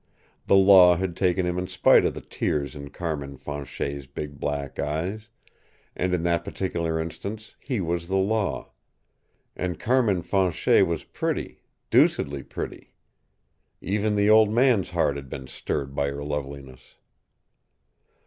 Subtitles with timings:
[0.47, 4.79] The Law had taken him in spite of the tears in Carmin Fanchet's big black
[4.79, 5.29] eyes,
[5.95, 8.71] and in that particular instance he was the Law.
[9.55, 11.61] And Carmin Fanchet was pretty
[11.91, 12.95] deucedly pretty.
[13.79, 16.95] Even the Old Man's heart had been stirred by her loveliness.